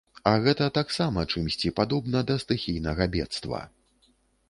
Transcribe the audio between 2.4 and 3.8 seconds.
стыхійнага бедства.